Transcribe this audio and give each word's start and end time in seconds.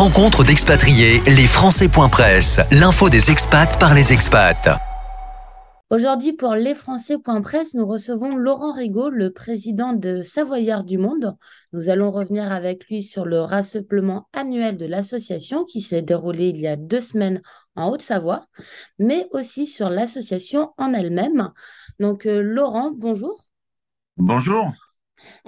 Rencontre 0.00 0.44
d'expatriés, 0.44 1.20
les 1.26 1.46
Français.press, 1.46 2.58
l'info 2.72 3.10
des 3.10 3.30
expats 3.30 3.78
par 3.78 3.94
les 3.94 4.14
expats. 4.14 4.80
Aujourd'hui, 5.90 6.32
pour 6.32 6.54
lesfrançais.press, 6.54 7.74
nous 7.74 7.84
recevons 7.84 8.34
Laurent 8.34 8.72
Rigaud, 8.72 9.10
le 9.10 9.30
président 9.30 9.92
de 9.92 10.22
Savoyard 10.22 10.84
du 10.84 10.96
Monde. 10.96 11.36
Nous 11.74 11.90
allons 11.90 12.10
revenir 12.10 12.50
avec 12.50 12.86
lui 12.86 13.02
sur 13.02 13.26
le 13.26 13.40
rassemblement 13.42 14.26
annuel 14.32 14.78
de 14.78 14.86
l'association 14.86 15.66
qui 15.66 15.82
s'est 15.82 16.00
déroulé 16.00 16.46
il 16.46 16.56
y 16.56 16.66
a 16.66 16.76
deux 16.76 17.02
semaines 17.02 17.42
en 17.76 17.90
Haute-Savoie, 17.90 18.46
mais 18.98 19.28
aussi 19.32 19.66
sur 19.66 19.90
l'association 19.90 20.72
en 20.78 20.94
elle-même. 20.94 21.52
Donc, 21.98 22.24
euh, 22.24 22.40
Laurent, 22.40 22.90
bonjour. 22.90 23.38
Bonjour. 24.16 24.72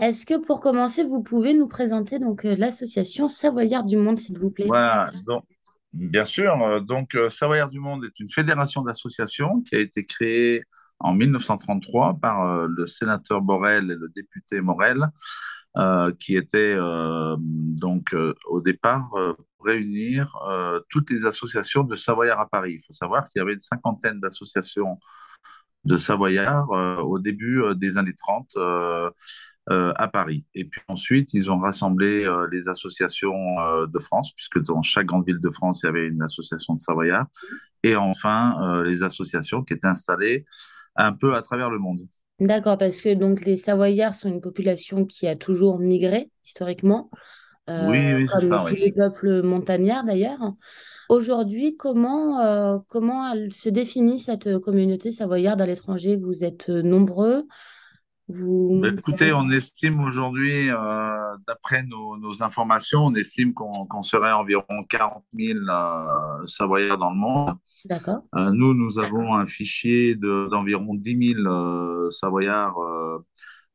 Est-ce 0.01 0.27
que 0.27 0.39
pour 0.39 0.61
commencer, 0.61 1.05
vous 1.05 1.23
pouvez 1.23 1.55
nous 1.55 1.69
présenter 1.69 2.19
donc 2.19 2.45
euh, 2.45 2.57
l'association 2.57 3.29
Savoyard 3.29 3.85
du 3.85 3.97
Monde, 3.97 4.19
s'il 4.19 4.39
vous 4.39 4.51
plaît? 4.51 4.67
Voilà, 4.67 5.11
donc, 5.27 5.45
bien 5.93 6.25
sûr. 6.25 6.61
euh, 6.63 6.81
Donc, 6.81 7.15
euh, 7.15 7.29
Savoyard 7.29 7.69
du 7.69 7.81
Monde 7.81 8.05
est 8.05 8.21
une 8.21 8.29
fédération 8.31 8.83
d'associations 8.83 9.61
qui 9.63 9.75
a 9.77 9.79
été 9.79 10.05
créée 10.05 10.63
en 10.99 11.15
1933 11.15 12.19
par 12.21 12.47
euh, 12.47 12.67
le 12.69 12.87
sénateur 12.87 13.41
Borel 13.41 13.91
et 13.91 13.97
le 13.97 14.09
député 14.15 14.61
Morel, 14.61 15.07
euh, 15.77 16.13
qui 16.19 16.37
étaient 16.37 16.75
euh, 16.77 17.37
donc 17.39 18.15
au 18.47 18.61
départ 18.61 19.11
réunir 19.65 20.37
toutes 20.89 21.11
les 21.11 21.25
associations 21.27 21.85
de 21.85 21.95
Savoyard 21.95 22.41
à 22.41 22.49
Paris. 22.49 22.75
Il 22.81 22.85
faut 22.85 22.93
savoir 22.93 23.27
qu'il 23.29 23.39
y 23.41 23.43
avait 23.43 23.55
une 23.55 23.59
cinquantaine 23.61 24.21
d'associations 24.21 24.99
de 25.85 25.97
Savoyard 25.97 26.71
euh, 26.73 26.97
au 26.99 27.19
début 27.19 27.63
euh, 27.63 27.75
des 27.75 27.99
années 27.99 28.15
30 28.15 28.51
euh, 28.57 29.11
à 29.69 30.09
Paris. 30.09 30.45
Et 30.55 30.65
puis 30.65 30.81
ensuite, 30.89 31.35
ils 31.35 31.51
ont 31.51 31.59
rassemblé 31.59 32.29
les 32.51 32.69
associations 32.69 33.33
de 33.87 33.99
France, 34.01 34.33
puisque 34.35 34.61
dans 34.61 34.83
chaque 34.83 35.07
grande 35.07 35.25
ville 35.25 35.39
de 35.39 35.51
France, 35.51 35.83
il 35.83 35.87
y 35.87 35.89
avait 35.89 36.09
une 36.09 36.21
association 36.21 36.75
de 36.75 36.81
Savoyard. 36.81 37.27
Et 37.85 37.95
enfin, 37.95 38.83
les 38.85 39.05
associations 39.05 39.63
qui 39.63 39.75
étaient 39.75 39.87
installées 39.87 40.45
un 40.97 41.13
peu 41.13 41.37
à 41.37 41.43
travers 41.43 41.71
le 41.71 41.79
monde. 41.79 42.09
D'accord, 42.41 42.77
parce 42.77 43.01
que 43.01 43.15
donc 43.15 43.45
les 43.45 43.57
Savoyards 43.57 44.15
sont 44.15 44.29
une 44.29 44.41
population 44.41 45.05
qui 45.07 45.29
a 45.29 45.37
toujours 45.37 45.79
migré 45.79 46.29
historiquement, 46.45 47.09
euh, 47.71 47.89
Oui, 47.89 48.15
oui, 48.15 48.27
comme 48.27 48.41
ça, 48.41 48.65
tous 48.67 48.75
oui. 48.75 48.81
les 48.81 48.93
peuples 48.93 49.43
montagnards 49.43 50.05
d'ailleurs. 50.05 50.41
Aujourd'hui, 51.13 51.77
comment, 51.77 52.41
euh, 52.41 52.79
comment 52.89 53.31
elle 53.31 53.53
se 53.53 53.69
définit 53.69 54.19
cette 54.19 54.59
communauté 54.61 55.13
savoyarde 55.13 55.61
à 55.61 55.67
l'étranger? 55.67 56.17
Vous 56.17 56.43
êtes 56.43 56.71
euh, 56.71 56.81
nombreux? 56.81 57.45
Vous... 58.29 58.81
écoutez, 58.87 59.31
on 59.35 59.51
estime 59.51 60.01
aujourd'hui, 60.01 60.71
euh, 60.71 61.37
d'après 61.47 61.83
nos, 61.83 62.17
nos 62.17 62.43
informations, 62.43 63.01
on 63.01 63.15
estime 63.15 63.53
qu'on 63.53 64.01
serait 64.01 64.33
environ 64.33 64.85
40 64.89 65.23
000 65.39 65.59
euh, 65.69 66.47
Savoyards 66.47 66.97
dans 66.97 67.11
le 67.11 67.19
monde. 67.19 67.57
D'accord. 67.91 68.23
Euh, 68.35 68.51
nous, 68.51 68.73
nous 68.73 68.99
avons 68.99 69.35
un 69.35 69.45
fichier 69.45 70.15
de- 70.15 70.49
d'environ 70.51 70.95
10 70.95 71.35
000 71.35 71.47
euh, 71.47 72.09
Savoyards 72.09 72.79
euh, 72.79 73.19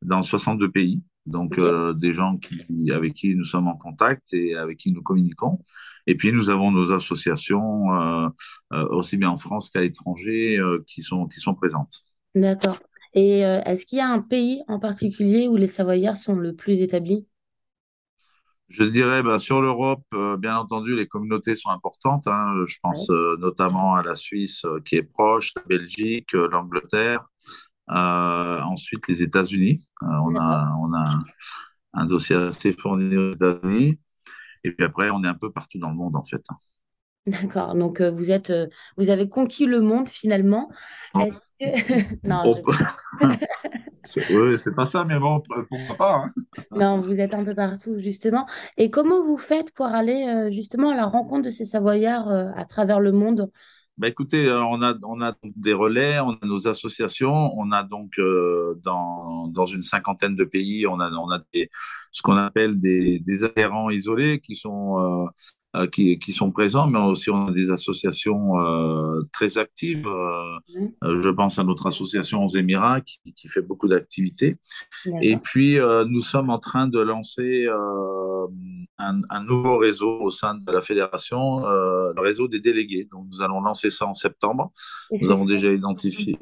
dans 0.02 0.22
62 0.22 0.72
pays. 0.72 1.02
Donc, 1.26 1.56
euh, 1.58 1.92
des 1.92 2.12
gens 2.12 2.36
qui, 2.36 2.90
avec 2.90 3.14
qui 3.14 3.36
nous 3.36 3.44
sommes 3.44 3.68
en 3.68 3.76
contact 3.76 4.32
et 4.32 4.56
avec 4.56 4.78
qui 4.78 4.92
nous 4.92 5.02
communiquons. 5.02 5.60
Et 6.08 6.14
puis, 6.16 6.32
nous 6.32 6.48
avons 6.48 6.70
nos 6.70 6.90
associations, 6.90 7.92
euh, 7.92 8.28
euh, 8.72 8.88
aussi 8.88 9.18
bien 9.18 9.30
en 9.30 9.36
France 9.36 9.68
qu'à 9.68 9.82
l'étranger, 9.82 10.58
euh, 10.58 10.82
qui 10.86 11.02
sont, 11.02 11.26
qui 11.26 11.38
sont 11.38 11.54
présentes. 11.54 12.02
D'accord. 12.34 12.78
Et 13.14 13.40
est-ce 13.40 13.84
qu'il 13.86 13.98
y 13.98 14.00
a 14.00 14.08
un 14.08 14.20
pays 14.20 14.62
en 14.68 14.78
particulier 14.78 15.48
où 15.48 15.56
les 15.56 15.66
Savoyards 15.66 16.16
sont 16.16 16.36
le 16.36 16.54
plus 16.54 16.82
établis? 16.82 17.26
Je 18.68 18.84
dirais, 18.84 19.22
ben, 19.22 19.38
sur 19.38 19.62
l'Europe, 19.62 20.04
euh, 20.12 20.36
bien 20.36 20.56
entendu, 20.56 20.94
les 20.94 21.06
communautés 21.06 21.54
sont 21.54 21.70
importantes. 21.70 22.26
hein. 22.26 22.54
Je 22.66 22.76
pense 22.82 23.08
euh, 23.10 23.36
notamment 23.38 23.94
à 23.94 24.02
la 24.02 24.14
Suisse 24.14 24.64
euh, 24.66 24.80
qui 24.84 24.96
est 24.96 25.02
proche, 25.02 25.52
la 25.56 25.62
Belgique, 25.62 26.32
l'Angleterre, 26.34 27.22
ensuite 27.88 29.08
les 29.08 29.22
États-Unis. 29.22 29.82
On 30.02 30.36
a, 30.36 30.76
on 30.82 30.92
a 30.94 31.18
un 31.94 32.06
dossier 32.06 32.36
assez 32.36 32.74
fourni 32.74 33.16
aux 33.16 33.32
États-Unis. 33.32 33.98
Et 34.64 34.72
puis 34.72 34.84
après, 34.84 35.10
on 35.10 35.22
est 35.24 35.28
un 35.28 35.34
peu 35.34 35.50
partout 35.52 35.78
dans 35.78 35.90
le 35.90 35.96
monde, 35.96 36.16
en 36.16 36.24
fait. 36.24 36.42
D'accord. 37.26 37.74
Donc 37.74 38.00
euh, 38.00 38.10
vous 38.10 38.30
êtes, 38.30 38.48
euh, 38.50 38.68
vous 38.96 39.10
avez 39.10 39.28
conquis 39.28 39.66
le 39.66 39.80
monde 39.80 40.08
finalement. 40.08 40.70
Est-ce 41.18 41.38
que... 41.60 42.16
Non, 42.26 42.46
je 42.46 42.52
peut- 44.26 44.56
C'est 44.56 44.74
pas 44.74 44.86
ça, 44.86 45.04
mais 45.04 45.18
bon, 45.18 45.42
pourquoi 45.68 45.96
pas, 45.96 46.14
hein. 46.24 46.32
Non, 46.70 47.00
vous 47.00 47.14
êtes 47.18 47.32
un 47.34 47.44
peu 47.44 47.54
partout, 47.54 47.98
justement. 47.98 48.46
Et 48.76 48.90
comment 48.90 49.24
vous 49.24 49.38
faites 49.38 49.72
pour 49.72 49.86
aller 49.86 50.26
euh, 50.28 50.50
justement 50.52 50.90
à 50.90 50.96
la 50.96 51.06
rencontre 51.06 51.42
de 51.44 51.50
ces 51.50 51.64
Savoyards 51.64 52.28
euh, 52.28 52.50
à 52.56 52.64
travers 52.66 53.00
le 53.00 53.12
monde? 53.12 53.50
Bah 53.98 54.06
écoutez, 54.08 54.46
euh, 54.46 54.62
on 54.62 54.80
a, 54.82 54.94
on 55.04 55.20
a 55.20 55.34
des 55.56 55.72
relais, 55.72 56.20
on 56.20 56.30
a 56.30 56.46
nos 56.46 56.68
associations, 56.68 57.52
on 57.58 57.72
a 57.72 57.82
donc 57.82 58.18
euh, 58.20 58.80
dans, 58.84 59.48
dans 59.48 59.66
une 59.66 59.82
cinquantaine 59.82 60.36
de 60.36 60.44
pays, 60.44 60.86
on 60.86 61.00
a, 61.00 61.10
on 61.10 61.30
a 61.32 61.40
des, 61.52 61.68
ce 62.12 62.22
qu'on 62.22 62.36
appelle 62.36 62.78
des, 62.78 63.18
des 63.18 63.42
adhérents 63.44 63.90
isolés 63.90 64.38
qui 64.40 64.54
sont, 64.54 65.24
euh, 65.26 65.26
qui, 65.86 66.18
qui 66.18 66.32
sont 66.32 66.50
présents, 66.50 66.86
mais 66.88 66.98
aussi 67.00 67.30
on 67.30 67.46
a 67.48 67.52
des 67.52 67.70
associations 67.70 68.58
euh, 68.60 69.20
très 69.32 69.58
actives. 69.58 70.06
euh, 70.06 70.58
euh, 71.04 71.22
je 71.22 71.28
pense 71.28 71.58
à 71.58 71.64
notre 71.64 71.86
association 71.86 72.44
aux 72.44 72.48
Émirats 72.48 73.00
qui, 73.00 73.20
qui 73.34 73.48
fait 73.48 73.62
beaucoup 73.62 73.88
d'activités. 73.88 74.56
Et 75.22 75.36
puis, 75.36 75.78
euh, 75.78 76.04
nous 76.04 76.20
sommes 76.20 76.50
en 76.50 76.58
train 76.58 76.88
de 76.88 77.00
lancer 77.00 77.66
euh, 77.66 78.46
un, 78.98 79.20
un 79.30 79.44
nouveau 79.44 79.78
réseau 79.78 80.20
au 80.20 80.30
sein 80.30 80.54
de 80.54 80.72
la 80.72 80.80
fédération, 80.80 81.64
euh, 81.66 82.12
le 82.16 82.20
réseau 82.22 82.48
des 82.48 82.60
délégués. 82.60 83.08
Donc, 83.10 83.26
nous 83.30 83.40
allons 83.42 83.60
lancer 83.60 83.90
ça 83.90 84.06
en 84.06 84.14
septembre. 84.14 84.72
Nous 85.20 85.30
avons 85.30 85.44
déjà 85.44 85.70
identifié. 85.70 86.38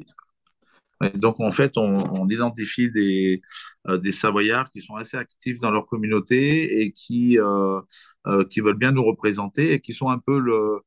Et 1.03 1.17
donc, 1.17 1.39
en 1.39 1.51
fait, 1.51 1.77
on, 1.77 1.97
on 2.19 2.27
identifie 2.27 2.89
des, 2.91 3.41
euh, 3.87 3.97
des 3.97 4.11
Savoyards 4.11 4.69
qui 4.69 4.81
sont 4.81 4.95
assez 4.95 5.15
actifs 5.17 5.59
dans 5.59 5.71
leur 5.71 5.85
communauté 5.85 6.81
et 6.81 6.91
qui, 6.91 7.37
euh, 7.39 7.79
euh, 8.27 8.43
qui 8.45 8.61
veulent 8.61 8.77
bien 8.77 8.91
nous 8.91 9.03
représenter 9.03 9.73
et 9.73 9.79
qui 9.79 9.93
sont 9.93 10.09
un 10.09 10.17
peu 10.19 10.39
le, 10.39 10.79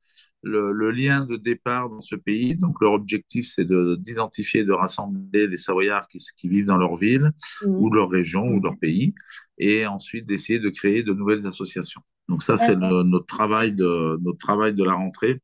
le, 0.42 0.72
le 0.72 0.90
lien 0.90 1.24
de 1.26 1.36
départ 1.36 1.88
dans 1.88 2.00
ce 2.00 2.16
pays. 2.16 2.56
Donc, 2.56 2.80
leur 2.80 2.92
objectif, 2.92 3.46
c'est 3.46 3.64
de- 3.64 3.96
d'identifier, 4.00 4.64
de, 4.64 4.72
rassembler 4.72 5.46
les 5.46 5.56
Savoyards 5.56 6.08
qui, 6.08 6.18
qui 6.36 6.48
vivent 6.48 6.66
dans 6.66 6.78
leur 6.78 6.96
ville 6.96 7.30
ou 7.78 7.88
Mhm. 7.88 7.94
leur 7.94 8.10
région 8.10 8.46
ou 8.48 8.60
leur 8.60 8.78
pays 8.78 9.14
et 9.58 9.86
ensuite 9.86 10.26
d'essayer 10.26 10.58
de 10.58 10.70
créer 10.70 11.02
de 11.02 11.12
nouvelles 11.12 11.46
associations. 11.46 12.00
Donc, 12.28 12.42
ça, 12.42 12.56
c'est 12.56 12.76
notre 12.76 13.26
travail 13.26 13.72
de, 13.72 14.18
notre 14.22 14.38
travail 14.38 14.74
de 14.74 14.84
la 14.84 14.94
rentrée. 14.94 15.40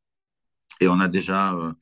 Et 0.80 0.88
on 0.88 1.00
a 1.00 1.08
déjà 1.08 1.54
euh, 1.54 1.72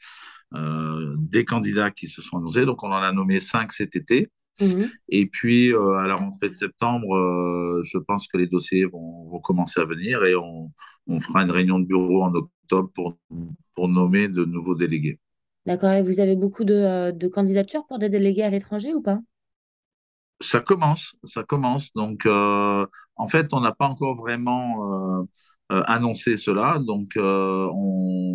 des 1.19 1.45
candidats 1.45 1.91
qui 1.91 2.09
se 2.09 2.23
sont 2.23 2.39
annoncés. 2.39 2.65
Donc, 2.65 2.83
on 2.83 2.89
en 2.89 3.03
a 3.03 3.13
nommé 3.13 3.41
cinq 3.41 3.73
cet 3.73 3.97
été. 3.97 4.31
Mhm. 4.61 4.91
Et 5.09 5.27
puis, 5.27 5.73
euh, 5.73 5.97
à 5.97 6.07
la 6.07 6.15
rentrée 6.15 6.49
de 6.49 6.55
septembre, 6.55 7.17
euh, 7.17 7.81
je 7.83 7.99
pense 7.99 8.29
que 8.29 8.37
les 8.37 8.47
dossiers 8.47 8.85
vont, 8.85 9.29
vont 9.29 9.41
commencer 9.41 9.81
à 9.81 9.85
venir 9.85 10.25
et 10.25 10.37
on, 10.37 10.71
on 11.09 11.19
fera 11.19 11.43
une 11.43 11.51
réunion 11.51 11.81
de 11.81 11.87
bureau 11.87 12.23
en 12.23 12.33
octobre 12.33 12.91
pour, 12.95 13.17
pour 13.75 13.89
nommer 13.89 14.29
de 14.29 14.45
nouveaux 14.45 14.77
délégués. 14.77 15.19
D'accord. 15.67 15.91
Et 15.91 16.03
vous 16.03 16.21
avez 16.21 16.37
beaucoup 16.37 16.65
de, 16.65 16.75
euh, 16.75 17.13
de 17.13 17.27
candidatures 17.27 17.85
pour 17.89 17.99
des 17.99 18.09
délégués 18.09 18.45
à 18.45 18.51
l'étranger 18.51 18.95
ou 18.95 19.03
pas? 19.03 19.19
Ça 20.41 20.61
commence, 20.61 21.17
ça 21.25 21.43
commence. 21.43 21.93
Donc, 21.95 22.27
euh, 22.27 22.87
en 23.17 23.27
fait, 23.27 23.55
on 23.55 23.61
n'a 23.61 23.73
pas 23.73 23.89
encore 23.89 24.15
vraiment 24.15 25.21
euh, 25.21 25.23
euh, 25.23 25.27
annoncé 25.71 26.37
cela. 26.37 26.79
Donc, 26.79 27.17
euh, 27.17 27.69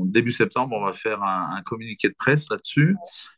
début 0.06 0.31
septembre, 0.31 0.75
on 0.79 0.85
va 0.85 0.94
faire 0.94 1.22
un, 1.23 1.56
un 1.56 1.62
communiqué 1.62 2.09
de 2.09 2.16
presse 2.17 2.50
là-dessus. 2.50 2.95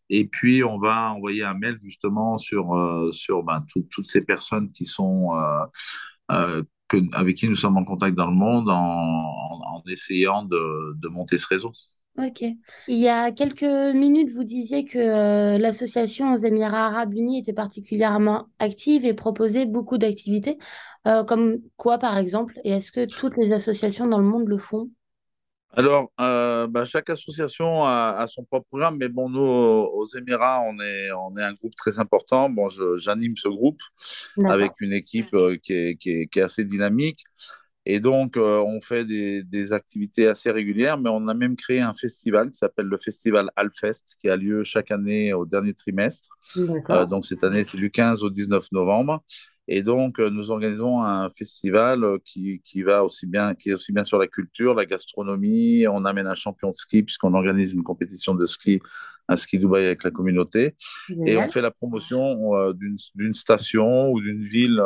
Et 0.09 0.25
puis, 0.27 0.63
on 0.63 0.77
va 0.77 1.11
envoyer 1.13 1.43
un 1.43 1.53
mail 1.53 1.77
justement 1.81 2.37
sur, 2.37 2.75
euh, 2.75 3.11
sur 3.11 3.43
tout- 3.71 3.87
toutes 3.91 4.07
ces 4.07 4.21
personnes 4.21 4.67
qui 4.71 4.85
sont, 4.85 5.35
euh, 5.35 5.65
euh, 6.31 6.63
avec 7.13 7.37
qui 7.37 7.47
nous 7.49 7.55
sommes 7.55 7.77
en 7.77 7.85
contact 7.85 8.17
dans 8.17 8.27
le 8.27 8.35
monde 8.35 8.69
en, 8.69 8.73
en, 8.75 9.61
en 9.77 9.83
essayant 9.87 10.43
de, 10.43 10.93
de 10.97 11.07
monter 11.07 11.37
ce 11.37 11.47
réseau. 11.47 11.71
Ok. 12.21 12.43
Il 12.87 12.99
y 12.99 13.07
a 13.07 13.31
quelques 13.31 13.63
minutes, 13.63 14.29
vous 14.31 14.43
disiez 14.43 14.85
que 14.85 14.99
euh, 14.99 15.57
l'association 15.57 16.33
aux 16.33 16.37
Émirats 16.37 16.87
arabes 16.87 17.13
unis 17.15 17.39
était 17.39 17.51
particulièrement 17.53 18.45
active 18.59 19.05
et 19.05 19.15
proposait 19.15 19.65
beaucoup 19.65 19.97
d'activités. 19.97 20.59
Euh, 21.07 21.23
comme 21.23 21.57
quoi, 21.77 21.97
par 21.97 22.19
exemple? 22.19 22.59
Et 22.63 22.71
est-ce 22.73 22.91
que 22.91 23.05
toutes 23.05 23.37
les 23.37 23.53
associations 23.53 24.05
dans 24.05 24.19
le 24.19 24.25
monde 24.25 24.47
le 24.47 24.59
font? 24.59 24.89
Alors, 25.73 26.11
euh, 26.19 26.67
bah, 26.67 26.85
chaque 26.85 27.09
association 27.09 27.85
a, 27.85 28.17
a 28.19 28.27
son 28.27 28.43
propre 28.43 28.67
programme, 28.67 28.97
mais 28.99 29.07
bon, 29.07 29.29
nous, 29.29 29.39
aux 29.39 30.05
Émirats, 30.15 30.61
on 30.67 30.77
est, 30.79 31.11
on 31.13 31.35
est 31.37 31.43
un 31.43 31.53
groupe 31.53 31.73
très 31.75 31.97
important. 31.97 32.49
Bon, 32.49 32.67
j'anime 32.97 33.35
ce 33.35 33.47
groupe 33.47 33.79
avec 34.43 34.73
une 34.81 34.93
équipe 34.93 35.35
qui 35.63 35.73
est, 35.73 35.95
qui 35.95 36.11
est, 36.11 36.27
qui 36.27 36.39
est 36.39 36.43
assez 36.43 36.65
dynamique. 36.65 37.23
Et 37.85 37.99
donc, 37.99 38.37
euh, 38.37 38.59
on 38.59 38.79
fait 38.79 39.05
des, 39.05 39.43
des 39.43 39.73
activités 39.73 40.27
assez 40.27 40.51
régulières, 40.51 40.99
mais 40.99 41.09
on 41.09 41.27
a 41.27 41.33
même 41.33 41.55
créé 41.55 41.79
un 41.79 41.93
festival 41.93 42.51
qui 42.51 42.57
s'appelle 42.57 42.85
le 42.85 42.97
Festival 42.97 43.49
Alfest, 43.55 44.17
qui 44.19 44.29
a 44.29 44.35
lieu 44.35 44.63
chaque 44.63 44.91
année 44.91 45.33
au 45.33 45.45
dernier 45.45 45.73
trimestre. 45.73 46.37
Euh, 46.57 47.05
donc, 47.05 47.25
cette 47.25 47.43
année, 47.43 47.63
c'est 47.63 47.77
du 47.77 47.89
15 47.89 48.23
au 48.23 48.29
19 48.29 48.71
novembre. 48.71 49.23
Et 49.67 49.81
donc, 49.81 50.19
euh, 50.19 50.29
nous 50.29 50.51
organisons 50.51 51.01
un 51.01 51.29
festival 51.31 52.19
qui, 52.23 52.61
qui, 52.63 52.83
va 52.83 53.03
aussi 53.03 53.25
bien, 53.25 53.55
qui 53.55 53.69
est 53.69 53.73
aussi 53.73 53.93
bien 53.93 54.03
sur 54.03 54.19
la 54.19 54.27
culture, 54.27 54.75
la 54.75 54.85
gastronomie. 54.85 55.87
On 55.87 56.05
amène 56.05 56.27
un 56.27 56.35
champion 56.35 56.69
de 56.69 56.75
ski 56.75 57.01
puisqu'on 57.01 57.33
organise 57.33 57.71
une 57.71 57.83
compétition 57.83 58.35
de 58.35 58.45
ski, 58.45 58.79
un 59.27 59.35
ski 59.35 59.57
Dubaï 59.57 59.85
avec 59.85 60.03
la 60.03 60.11
communauté. 60.11 60.75
Et 61.25 61.37
on 61.37 61.47
fait 61.47 61.61
la 61.61 61.71
promotion 61.71 62.73
d'une 62.73 63.33
station 63.33 64.11
ou 64.11 64.19
d'une 64.19 64.43
ville 64.43 64.81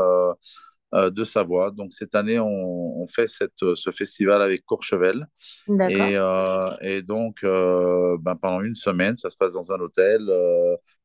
de 0.96 1.24
Savoie. 1.24 1.72
Donc 1.72 1.92
cette 1.94 2.16
année, 2.16 2.40
on, 2.40 3.06
fait 3.08 3.28
cette, 3.28 3.76
ce 3.76 3.92
festival 3.92 4.42
avec 4.42 4.66
Courchevel. 4.66 5.28
Et, 5.68 6.18
euh, 6.18 6.72
et, 6.82 7.02
donc, 7.02 7.44
euh, 7.44 8.18
ben, 8.20 8.36
pendant 8.36 8.62
une 8.62 8.76
semaine, 8.76 9.16
ça 9.18 9.30
se 9.30 9.38
passe 9.38 9.54
dans 9.54 9.72
un 9.72 9.80
hôtel. 9.80 10.22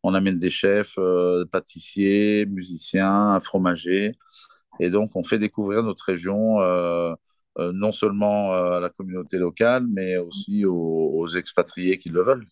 on 0.02 0.14
amène 0.14 0.38
des 0.38 0.50
chefs, 0.50 0.98
pâtissiers, 1.50 2.46
musiciens, 2.46 3.34
un 3.34 3.40
fromager. 3.40 4.12
Et 4.78 4.90
donc, 4.90 5.10
on 5.14 5.24
fait 5.24 5.38
découvrir 5.38 5.82
notre 5.82 6.04
région. 6.04 6.58
non 7.58 7.92
seulement 7.92 8.52
à 8.52 8.80
la 8.80 8.90
communauté 8.90 9.38
locale, 9.38 9.84
mais 9.86 10.16
aussi 10.18 10.64
aux 10.64 11.26
expatriés 11.26 11.98
qui 11.98 12.08
le 12.08 12.22
veulent. 12.22 12.46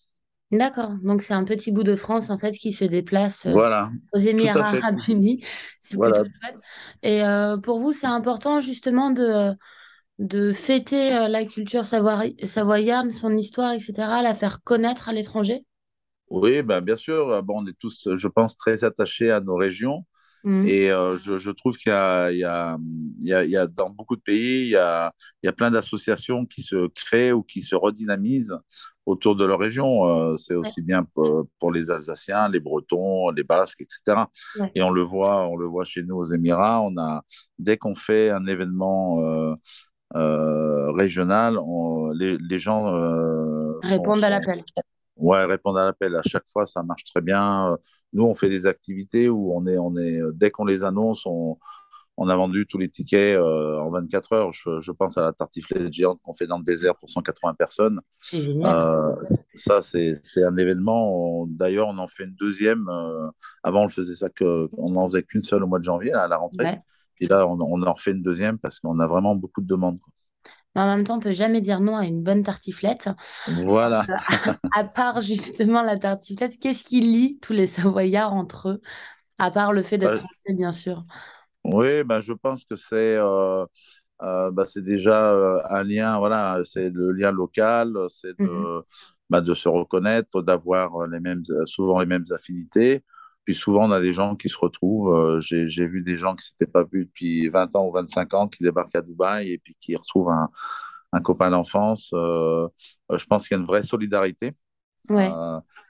D'accord. 0.51 0.93
Donc, 1.03 1.21
c'est 1.21 1.35
un 1.35 1.45
petit 1.45 1.73
bout 1.73 1.83
de 1.83 1.95
France, 1.95 2.31
en 2.31 2.39
fait, 2.39 2.53
qui 2.53 2.73
se 2.73 2.85
déplace 2.85 3.45
euh, 3.47 3.51
voilà. 3.51 3.91
aux 4.15 4.19
Émirats 4.19 4.69
arabes 4.69 4.99
unis. 5.09 5.45
C'est 5.83 5.97
voilà. 5.97 6.25
Et 7.03 7.23
euh, 7.23 7.59
pour 7.59 7.81
vous, 7.81 7.93
c'est 7.93 8.07
important, 8.07 8.61
justement, 8.61 9.11
de, 9.11 9.53
de 10.19 10.53
fêter 10.53 11.15
euh, 11.15 11.29
la 11.29 11.45
culture 11.45 11.85
savoyarde, 11.85 13.11
son 13.11 13.37
histoire, 13.37 13.73
etc., 13.73 14.23
la 14.23 14.35
faire 14.35 14.63
connaître 14.63 15.09
à 15.09 15.13
l'étranger? 15.13 15.65
Oui, 16.31 16.63
ben, 16.63 16.81
bien 16.81 16.97
sûr. 16.97 17.43
Bon, 17.43 17.63
on 17.63 17.67
est 17.67 17.79
tous, 17.79 18.09
je 18.15 18.29
pense, 18.29 18.57
très 18.57 18.85
attachés 18.85 19.31
à 19.31 19.41
nos 19.41 19.57
régions. 19.57 20.05
Mmh. 20.45 20.67
Et 20.67 20.89
je, 20.89 21.39
je, 21.39 21.51
trouve 21.51 21.77
qu'il 21.77 21.93
y, 21.93 21.95
y, 21.95 22.39
y, 22.41 23.51
y 23.51 23.57
a, 23.57 23.67
dans 23.67 23.91
beaucoup 23.91 24.17
de 24.17 24.21
pays, 24.21 24.63
il 24.63 24.71
y 24.71 24.77
a, 24.77 25.13
y 25.43 25.49
a 25.49 25.53
plein 25.53 25.71
d'associations 25.71 26.47
qui 26.47 26.63
se 26.63 26.89
créent 26.89 27.33
ou 27.33 27.43
qui 27.43 27.63
se 27.63 27.75
redynamisent 27.75 28.57
autour 29.09 29.37
de 29.37 29.45
leur 29.45 29.59
région. 29.59 30.05
Euh, 30.07 30.37
c'est 30.37 30.55
aussi 30.55 30.83
bien 30.83 31.05
pour, 31.15 31.73
les 31.73 31.91
Alsaciens, 31.91 32.49
les 32.49 32.61
Bretons, 32.61 33.31
les 33.31 33.43
Basques, 33.43 33.81
etc. 33.81 34.25
Et 34.75 34.83
on 34.83 34.91
le 34.91 35.03
voit, 35.03 35.47
on 35.49 35.57
le 35.57 35.67
voit 35.67 35.85
chez 35.85 36.03
nous 36.03 36.17
aux 36.17 36.25
Émirats. 36.33 36.81
On 36.83 36.97
a 36.99 37.25
dès 37.59 37.77
qu'on 37.77 37.95
fait 37.95 38.31
un 38.31 38.47
événement 38.47 39.21
euh, 39.25 39.55
euh, 40.17 40.91
régional, 40.93 41.59
les, 42.15 42.59
gens 42.59 42.85
répondent 43.83 44.25
à 44.25 44.31
l'appel. 44.31 44.63
Ouais, 45.19 45.45
répondent 45.45 45.79
à 45.79 45.85
l'appel. 45.85 46.17
À 46.17 46.23
chaque 46.25 46.49
fois, 46.49 46.65
ça 46.65 46.83
marche 46.83 47.05
très 47.05 47.21
bien. 47.21 47.77
Nous, 48.13 48.25
on 48.25 48.35
fait 48.35 48.49
des 48.49 48.67
activités 48.67 49.29
où 49.29 49.53
on 49.55 49.67
est, 49.67 49.79
on 49.79 49.97
est, 49.97 50.21
dès 50.33 50.51
qu'on 50.51 50.65
les 50.65 50.85
annonce, 50.85 51.27
on, 51.27 51.59
on 52.21 52.29
a 52.29 52.35
vendu 52.35 52.67
tous 52.67 52.79
les 52.79 52.89
tickets 52.89 53.39
euh, 53.39 53.79
en 53.79 53.91
24 53.91 54.33
heures. 54.33 54.53
Je, 54.53 54.91
pense 54.91 55.17
à 55.17 55.23
la 55.23 55.33
tartiflette 55.33 55.93
géante 55.93 56.21
qu'on 56.23 56.35
fait 56.35 56.49
dans 56.49 56.59
le 56.59 56.65
désert 56.65 56.97
pour 56.97 57.09
180 57.09 57.55
personnes. 57.55 58.01
Génial. 58.31 58.83
Euh, 58.85 59.15
ça, 59.55 59.81
c'est 59.81 60.43
un 60.43 60.57
événement. 60.57 61.47
D'ailleurs, 61.49 61.87
on 61.87 61.99
en 61.99 62.09
fait 62.09 62.25
une 62.25 62.35
deuxième. 62.35 62.89
Euh, 62.89 63.29
avant, 63.63 63.85
on 63.85 63.89
faisait 63.89 64.17
ça 64.17 64.29
que, 64.29 64.69
on 64.77 65.07
faisait 65.07 65.23
qu'une 65.23 65.41
seule 65.41 65.63
au 65.63 65.69
mois 65.69 65.79
de 65.79 65.85
janvier, 65.85 66.13
à 66.13 66.27
la 66.27 66.37
rentrée. 66.37 66.81
Et 67.21 67.29
là, 67.29 67.47
on, 67.47 67.59
en 67.61 67.93
refait 67.93 68.11
une 68.11 68.23
deuxième 68.23 68.59
parce 68.59 68.81
qu'on 68.81 68.99
a 68.99 69.07
vraiment 69.07 69.37
beaucoup 69.37 69.61
de 69.61 69.69
demandes. 69.69 69.99
En 70.79 70.87
même 70.87 71.05
temps, 71.05 71.17
on 71.17 71.21
peut 71.21 71.33
jamais 71.33 71.61
dire 71.61 71.81
non 71.81 71.97
à 71.97 72.05
une 72.05 72.23
bonne 72.23 72.43
tartiflette. 72.43 73.11
Voilà. 73.65 74.07
à, 74.75 74.85
part 74.85 75.21
justement 75.21 75.83
la 75.83 75.99
tartiflette, 75.99 76.59
qu'est-ce 76.61 76.85
qui 76.85 77.01
lie 77.01 77.39
tous 77.41 77.53
les 77.53 77.67
Savoyards 77.67 78.33
entre 78.33 78.69
eux 78.69 78.81
À 79.39 79.51
part 79.51 79.73
le 79.73 79.83
fait 79.83 79.99
d'être 79.99 80.13
bah, 80.13 80.19
français, 80.19 80.55
bien 80.55 80.73
sûr? 80.73 81.05
Oui, 81.65 82.05
ben, 82.05 82.21
je 82.21 82.33
pense 82.33 82.65
que 82.65 82.77
c'est 82.77 83.17
euh, 83.17 83.67
euh, 84.23 84.51
bah, 84.51 84.65
c'est 84.67 84.83
déjà 84.83 85.33
euh, 85.33 85.61
un 85.71 85.83
lien, 85.83 86.19
voilà, 86.19 86.61
c'est 86.65 86.91
le 86.91 87.13
lien 87.13 87.31
local, 87.31 87.95
c'est 88.09 88.39
de, 88.39 88.45
mmh 88.45 88.83
bah, 89.31 89.43
de 89.43 89.53
se 89.53 89.69
reconnaître, 89.69 90.41
d'avoir 90.41 91.07
les 91.07 91.21
mêmes, 91.21 91.43
souvent 91.67 92.01
les 92.01 92.07
mêmes 92.07 92.25
affinités. 92.31 93.05
Puis 93.49 93.55
souvent, 93.55 93.89
on 93.89 93.93
a 93.93 94.01
des 94.03 94.13
gens 94.13 94.37
qui 94.37 94.51
se 94.51 94.59
retrouvent. 94.59 95.39
J'ai 95.41 95.87
vu 95.87 96.03
des 96.03 96.19
gens 96.19 96.35
qui 96.37 96.45
ne 96.45 96.51
s'étaient 96.51 96.71
pas 96.71 96.85
vus 96.85 97.07
depuis 97.07 97.49
20 97.49 97.75
ans 97.77 97.87
ou 97.87 97.93
25 97.93 98.35
ans 98.35 98.47
qui 98.47 98.63
débarquent 98.63 98.97
à 98.97 99.01
Dubaï 99.01 99.53
et 99.53 99.57
puis 99.57 99.75
qui 99.81 99.97
retrouvent 99.97 100.29
un, 100.29 100.51
un 101.15 101.23
copain 101.23 101.49
d'enfance. 101.49 102.11
je 102.13 103.25
pense 103.27 103.49
qu'il 103.49 103.57
y 103.57 103.59
a 103.59 103.63
une 103.63 103.67
vraie 103.67 103.81
solidarité. 103.83 104.53
Ouais. 105.09 105.31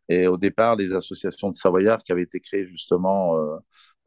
et 0.09 0.29
au 0.29 0.37
départ, 0.37 0.77
les 0.77 0.93
associations 0.93 1.51
de 1.51 1.57
Savoyards 1.57 1.99
qui 2.05 2.13
avaient 2.13 2.23
été 2.23 2.39
créées 2.39 2.65
justement 2.69 3.37
euh, 3.37 3.57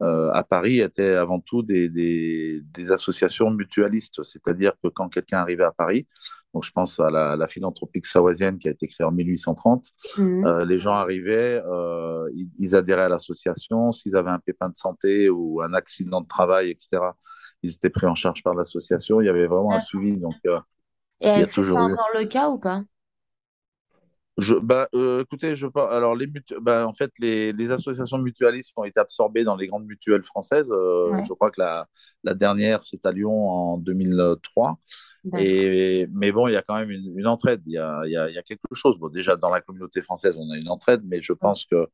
à 0.02 0.44
Paris 0.44 0.80
étaient 0.80 1.14
avant 1.14 1.40
tout 1.40 1.62
des, 1.62 1.88
des, 1.88 2.92
associations 2.92 3.50
mutualistes, 3.50 4.22
c'est-à-dire 4.22 4.72
que 4.82 4.88
quand 4.88 5.08
quelqu'un 5.08 5.38
arrivait 5.38 5.64
à 5.64 5.72
Paris, 5.72 6.06
donc 6.54 6.64
je 6.64 6.70
pense 6.72 7.00
à 7.00 7.10
la, 7.10 7.36
la 7.36 7.46
philanthropique 7.46 8.04
savoisienne 8.04 8.58
qui 8.58 8.68
a 8.68 8.72
été 8.72 8.86
créée 8.86 9.06
en 9.06 9.12
1830, 9.12 9.86
mmh. 10.18 10.44
euh, 10.44 10.64
les 10.64 10.78
gens 10.78 10.94
arrivaient, 10.94 11.62
euh, 11.66 12.28
ils, 12.58 12.76
adhéraient 12.76 13.04
à 13.04 13.08
l'association, 13.08 13.90
s'ils 13.92 14.16
avaient 14.16 14.30
un 14.30 14.38
pépin 14.38 14.68
de 14.68 14.76
santé 14.76 15.30
ou 15.30 15.62
un 15.62 15.72
accident 15.72 16.20
de 16.20 16.26
travail, 16.26 16.70
etc., 16.70 17.02
ils 17.62 17.70
étaient 17.70 17.90
pris 17.90 18.06
en 18.06 18.14
charge 18.14 18.42
par 18.42 18.54
l'association, 18.54 19.20
il 19.20 19.26
y 19.26 19.30
avait 19.30 19.46
vraiment 19.46 19.72
un 19.72 19.80
suivi. 19.80 20.18
Donc, 20.18 20.34
Et 20.44 21.26
est-ce 21.26 21.54
que 21.54 21.62
c'est 21.62 21.70
encore 21.70 22.10
le 22.18 22.26
cas 22.26 22.50
ou 22.50 22.58
pas? 22.58 22.82
Je, 24.38 24.54
bah, 24.54 24.88
euh, 24.94 25.22
écoutez, 25.22 25.54
je 25.54 25.66
alors 25.90 26.14
les 26.14 26.26
bah, 26.60 26.86
en 26.86 26.92
fait 26.92 27.12
les, 27.18 27.52
les, 27.52 27.70
associations 27.70 28.18
mutualistes 28.18 28.72
ont 28.76 28.84
été 28.84 28.98
absorbées 28.98 29.44
dans 29.44 29.56
les 29.56 29.66
grandes 29.66 29.84
mutuelles 29.84 30.24
françaises. 30.24 30.72
Euh, 30.72 31.22
je 31.22 31.32
crois 31.34 31.50
que 31.50 31.60
la, 31.60 31.86
la 32.24 32.32
dernière 32.34 32.82
c'est 32.82 33.04
à 33.04 33.12
Lyon 33.12 33.50
en 33.50 33.78
2003. 33.78 34.78
Et 35.38 36.08
mais 36.12 36.32
bon, 36.32 36.48
il 36.48 36.52
y 36.52 36.56
a 36.56 36.62
quand 36.62 36.76
même 36.76 36.90
une, 36.90 37.26
entraide. 37.26 37.62
Il 37.66 37.72
y 37.72 37.78
a, 37.78 38.02
il 38.06 38.12
y, 38.12 38.16
a, 38.16 38.28
il 38.28 38.34
y 38.34 38.38
a 38.38 38.42
quelque 38.42 38.72
chose. 38.72 38.98
Bon, 38.98 39.08
déjà 39.08 39.36
dans 39.36 39.50
la 39.50 39.60
communauté 39.60 40.00
française, 40.00 40.34
on 40.38 40.50
a 40.50 40.56
une 40.56 40.68
entraide, 40.68 41.02
mais 41.04 41.20
je 41.20 41.34
pense 41.34 41.66
que 41.66 41.86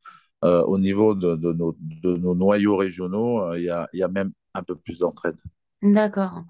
euh, 0.44 0.62
au 0.62 0.78
niveau 0.78 1.14
de, 1.14 1.34
de, 1.34 1.52
nos, 1.52 1.76
de, 1.80 2.16
nos, 2.16 2.34
noyaux 2.36 2.76
régionaux, 2.76 3.52
il 3.54 3.64
y, 3.64 3.70
a, 3.70 3.88
il 3.92 3.98
y 3.98 4.02
a 4.02 4.08
même 4.08 4.30
un 4.54 4.62
peu 4.62 4.76
plus 4.76 5.00
d'entraide. 5.00 5.38
D'accord. 5.82 6.44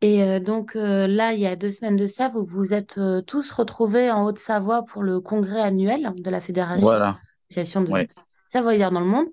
Et 0.00 0.22
euh, 0.22 0.38
donc 0.38 0.76
euh, 0.76 1.08
là, 1.08 1.32
il 1.32 1.40
y 1.40 1.46
a 1.46 1.56
deux 1.56 1.72
semaines 1.72 1.96
de 1.96 2.06
ça, 2.06 2.28
vous 2.28 2.44
vous 2.44 2.72
êtes 2.72 2.98
euh, 2.98 3.20
tous 3.20 3.50
retrouvés 3.50 4.10
en 4.10 4.24
Haute-Savoie 4.24 4.84
pour 4.84 5.02
le 5.02 5.20
congrès 5.20 5.60
annuel 5.60 6.12
de 6.16 6.30
la 6.30 6.40
Fédération 6.40 6.86
voilà. 6.86 7.16
de 7.54 7.64
Savoyards 8.48 8.92
dans 8.92 9.00
le 9.00 9.06
monde. 9.06 9.26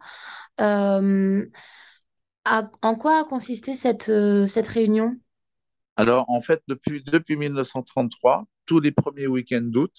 en 2.82 2.96
quoi 2.96 3.20
a 3.20 3.24
consisté 3.26 3.76
cette, 3.76 4.12
cette 4.48 4.68
réunion? 4.68 5.16
Alors, 5.98 6.26
en 6.30 6.42
fait, 6.42 6.62
depuis, 6.68 7.04
depuis 7.04 7.38
1933, 7.38 8.46
tous 8.66 8.80
les 8.80 8.92
premiers 8.92 9.28
week-ends 9.28 9.62
d'août, 9.62 9.94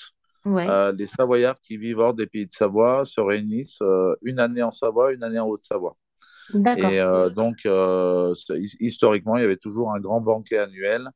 les 0.44 1.06
Savoyards 1.06 1.60
qui 1.60 1.76
vivent 1.76 2.00
hors 2.00 2.14
des 2.14 2.26
pays 2.26 2.46
de 2.46 2.52
Savoie 2.52 3.04
se 3.04 3.20
réunissent 3.20 3.82
une 4.22 4.40
année 4.40 4.62
en 4.62 4.72
Savoie, 4.72 5.12
une 5.12 5.22
année 5.22 5.38
en 5.38 5.46
Haute-Savoie. 5.46 5.96
Et 6.54 7.00
euh, 7.00 7.30
donc, 7.30 7.66
euh, 7.66 8.34
historiquement, 8.80 9.36
il 9.36 9.42
y 9.42 9.44
avait 9.44 9.56
toujours 9.56 9.92
un 9.92 10.00
grand 10.00 10.20
banquet 10.20 10.58
annuel. 10.58 11.08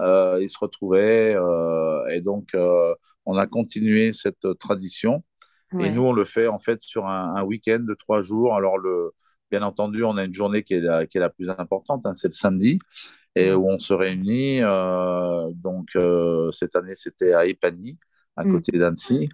Euh, 0.00 0.38
ils 0.40 0.48
se 0.48 0.58
retrouvaient 0.58 1.36
et 2.10 2.20
donc 2.20 2.56
on 3.26 3.36
a 3.36 3.46
continué 3.46 4.12
cette 4.12 4.46
tradition. 4.58 5.24
Et 5.78 5.90
nous, 5.90 6.02
on 6.02 6.12
le 6.12 6.24
fait 6.24 6.46
en 6.46 6.58
fait 6.58 6.80
sur 6.82 7.06
un, 7.06 7.42
week-end 7.42 7.80
de 7.80 7.94
trois 7.94 8.22
jours. 8.22 8.54
Alors, 8.54 8.78
le, 8.78 9.12
bien 9.50 9.62
entendu, 9.62 10.02
on 10.04 10.16
a 10.16 10.24
une 10.24 10.34
journée 10.34 10.62
qui 10.62 10.74
est 10.74 10.80
la, 10.80 11.06
qui 11.06 11.18
est 11.18 11.20
la 11.20 11.28
plus 11.28 11.50
importante, 11.50 12.06
hein, 12.06 12.14
c'est 12.14 12.28
le 12.28 12.32
samedi, 12.32 12.78
et 13.34 13.52
où 13.52 13.68
on 13.68 13.78
se 13.78 13.92
réunit. 13.92 14.60
donc, 15.54 15.96
cette 16.52 16.74
année, 16.76 16.94
c'était 16.94 17.34
à 17.34 17.46
Epany, 17.46 17.98
à 18.36 18.44
mm. 18.44 18.52
côté 18.52 18.78
d'Annecy. 18.78 19.28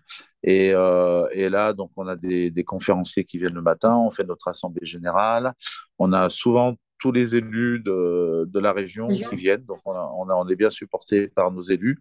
Et, 0.47 0.73
euh, 0.75 1.27
et, 1.33 1.49
là, 1.49 1.73
donc, 1.73 1.91
on 1.97 2.07
a 2.07 2.17
des, 2.17 2.51
des, 2.51 2.65
conférenciers 2.65 3.25
qui 3.25 3.39
viennent 3.39 3.55
le 3.55 3.63
matin, 3.63 3.97
on 3.97 4.11
fait 4.11 4.25
notre 4.25 4.49
assemblée 4.49 4.85
générale. 4.85 5.55
On 5.99 6.13
a 6.13 6.29
souvent 6.29 6.75
tous 6.99 7.13
les 7.13 7.35
élus 7.35 7.81
de, 7.81 8.45
de 8.47 8.61
la 8.61 8.73
région 8.73 9.09
qui 9.09 9.37
viennent, 9.37 9.65
donc 9.65 9.79
on, 9.87 9.95
on, 9.95 10.29
on, 10.31 10.49
est 10.49 10.57
bien 10.57 10.71
supporté 10.71 11.29
par 11.29 11.51
nos 11.51 11.63
élus. 11.63 11.99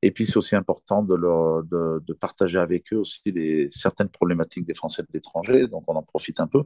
Et 0.00 0.10
puis, 0.10 0.26
c'est 0.26 0.36
aussi 0.36 0.56
important 0.56 1.02
de, 1.02 1.14
leur, 1.14 1.64
de, 1.64 2.02
de, 2.06 2.12
partager 2.12 2.58
avec 2.58 2.92
eux 2.92 2.98
aussi 2.98 3.20
les, 3.26 3.68
certaines 3.70 4.08
problématiques 4.08 4.64
des 4.64 4.74
Français 4.74 5.02
de 5.02 5.08
l'étranger, 5.12 5.66
donc 5.66 5.84
on 5.88 5.94
en 5.94 6.02
profite 6.02 6.40
un 6.40 6.46
peu. 6.46 6.62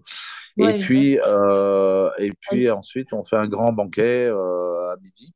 et, 0.58 0.78
puis, 0.78 1.18
euh, 1.26 2.10
et 2.18 2.32
puis, 2.32 2.70
ensuite, 2.70 3.12
on 3.14 3.22
fait 3.22 3.36
un 3.36 3.46
grand 3.46 3.72
banquet 3.72 4.26
euh, 4.26 4.92
à 4.92 4.96
midi. 5.02 5.34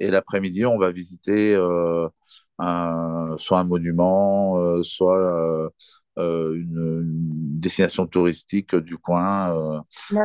Et 0.00 0.10
l'après-midi, 0.10 0.66
on 0.66 0.78
va 0.78 0.90
visiter 0.90 1.54
euh, 1.54 2.08
un, 2.58 3.34
soit 3.38 3.58
un 3.58 3.64
monument, 3.64 4.58
euh, 4.58 4.82
soit 4.82 5.18
euh, 5.18 5.68
euh, 6.18 6.54
une, 6.54 7.02
destination 7.60 8.06
touristique 8.06 8.76
du 8.76 8.98
coin. 8.98 9.82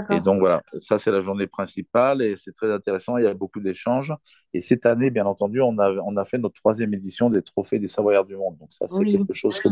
et 0.09 0.19
donc 0.19 0.39
voilà, 0.39 0.61
ça 0.77 0.97
c'est 0.97 1.09
la 1.09 1.21
journée 1.21 1.47
principale 1.47 2.21
et 2.21 2.35
c'est 2.35 2.51
très 2.51 2.69
intéressant. 2.71 3.17
Il 3.17 3.23
y 3.23 3.27
a 3.27 3.33
beaucoup 3.33 3.61
d'échanges. 3.61 4.13
Et 4.53 4.59
cette 4.59 4.85
année, 4.85 5.09
bien 5.09 5.25
entendu, 5.25 5.61
on 5.61 5.79
a, 5.79 5.89
on 6.05 6.17
a 6.17 6.25
fait 6.25 6.37
notre 6.37 6.55
troisième 6.55 6.93
édition 6.93 7.29
des 7.29 7.41
Trophées 7.41 7.79
des 7.79 7.87
Savoyards 7.87 8.25
du 8.25 8.35
Monde. 8.35 8.57
Donc 8.59 8.73
ça, 8.73 8.89
c'est 8.89 9.05
quelque 9.05 9.31
chose 9.31 9.57
que 9.61 9.69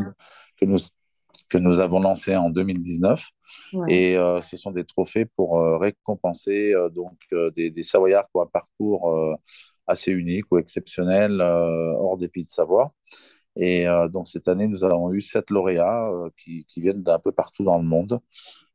nous, 0.66 0.78
que 1.50 1.58
nous 1.58 1.80
avons 1.82 2.00
lancé 2.00 2.38
en 2.38 2.50
2019. 2.50 3.22
Et 3.90 4.16
ce 4.42 4.56
sont 4.56 4.72
des 4.72 4.86
trophées 4.86 5.26
pour 5.26 5.62
récompenser 5.78 6.74
donc 6.96 7.18
des, 7.54 7.70
des, 7.70 7.84
Savoyards 7.84 8.28
qui 8.28 8.38
ont 8.38 8.44
un 8.44 8.46
parcours 8.46 9.38
assez 9.88 10.12
unique 10.12 10.46
ou 10.51 10.58
exceptionnel 10.58 11.41
hors 11.41 12.17
des 12.17 12.27
pays 12.27 12.44
de 12.44 12.50
Savoie. 12.50 12.94
Et 13.60 13.88
euh, 13.88 14.08
donc 14.08 14.27
cette 14.27 14.48
année, 14.48 14.67
nous 14.67 14.84
avons 14.84 15.12
eu 15.12 15.22
sept 15.22 15.50
lauréats 15.50 16.10
euh, 16.12 16.29
qui, 16.38 16.65
qui, 16.65 16.79
viennent 16.79 17.01
d'un 17.01 17.17
peu 17.17 17.32
partout 17.32 17.63
dans 17.63 17.77
le 17.77 17.84
monde. 17.84 18.20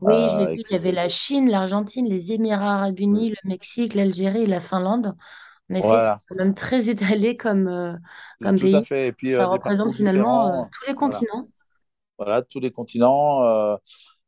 Oui, 0.01 0.13
je 0.13 0.39
l'ai 0.39 0.45
euh, 0.45 0.55
vu, 0.55 0.63
il 0.69 0.73
y 0.73 0.75
avait 0.75 0.91
la 0.91 1.09
Chine, 1.09 1.49
l'Argentine, 1.49 2.07
les 2.09 2.33
Émirats 2.33 2.75
arabes 2.75 2.99
unis, 2.99 3.31
le 3.31 3.49
Mexique, 3.49 3.95
l'Algérie 3.95 4.43
et 4.43 4.47
la 4.47 4.59
Finlande. 4.59 5.15
En 5.71 5.75
effet, 5.77 5.89
c'est 5.89 6.35
quand 6.35 6.45
même 6.45 6.55
très 6.55 6.91
étalé 6.91 7.37
comme, 7.37 7.99
comme 8.43 8.59
Tout 8.59 8.65
pays. 8.65 8.75
à 8.75 8.83
fait. 8.83 9.07
Et 9.07 9.13
puis, 9.13 9.35
Ça 9.35 9.47
représente 9.47 9.95
finalement 9.95 10.65
tous 10.65 10.89
les 10.89 10.95
continents. 10.95 11.45
Voilà, 12.19 12.43
tous 12.43 12.61
les 12.61 12.73
continents. 12.73 13.79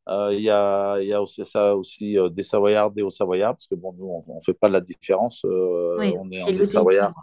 Il 0.06 0.40
y, 0.40 0.50
a, 0.50 1.00
y, 1.00 1.14
a, 1.14 1.22
aussi 1.22 1.46
ça 1.46 1.74
aussi 1.74 2.16
des 2.30 2.42
Savoyards, 2.42 2.90
des 2.90 3.00
Hauts-Savoyards, 3.00 3.54
parce 3.54 3.66
que 3.66 3.74
bon, 3.74 3.94
nous, 3.96 4.22
on 4.28 4.34
ne 4.34 4.40
fait 4.40 4.52
pas 4.52 4.68
la 4.68 4.82
différence. 4.82 5.44
Oui, 5.44 6.14
on 6.18 6.30
est, 6.30 6.40
c'est 6.40 6.52
des 6.52 6.66
Savoyards, 6.66 7.14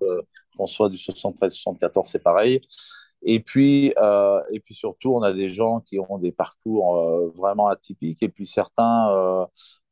qu'on 0.58 0.66
soit 0.66 0.90
du 0.90 0.98
73, 0.98 1.54
74, 1.54 2.08
c'est 2.10 2.24
pareil. 2.24 2.60
Et 3.24 3.40
puis, 3.40 3.94
euh, 3.98 4.42
et 4.52 4.60
puis 4.60 4.74
surtout, 4.74 5.14
on 5.14 5.22
a 5.22 5.32
des 5.32 5.50
gens 5.50 5.80
qui 5.82 6.00
ont 6.00 6.18
des 6.18 6.32
parcours 6.32 6.98
euh, 6.98 7.32
vraiment 7.36 7.68
atypiques. 7.68 8.24
Et 8.24 8.30
puis 8.30 8.46
certains, 8.48 9.12
euh, 9.12 9.46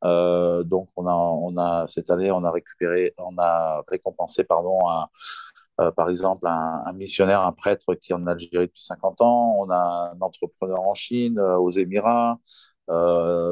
euh 0.04 0.64
donc 0.64 0.88
on 0.96 1.06
a, 1.06 1.12
on 1.14 1.56
a 1.56 1.86
cette 1.86 2.10
année, 2.10 2.30
on 2.32 2.42
a 2.44 2.50
récupéré, 2.50 3.14
on 3.18 3.36
a 3.38 3.82
récompensé, 3.88 4.42
pardon, 4.44 4.88
un, 4.88 5.06
euh, 5.80 5.90
par 5.92 6.10
exemple, 6.10 6.46
un, 6.46 6.82
un, 6.84 6.92
missionnaire, 6.92 7.40
un 7.42 7.52
prêtre 7.52 7.94
qui 7.94 8.12
est 8.12 8.14
en 8.14 8.26
Algérie 8.26 8.66
depuis 8.66 8.82
50 8.82 9.20
ans. 9.22 9.56
On 9.58 9.70
a 9.70 10.12
un 10.14 10.20
entrepreneur 10.20 10.80
en 10.80 10.94
Chine, 10.94 11.38
euh, 11.38 11.56
aux 11.56 11.70
Émirats. 11.70 12.38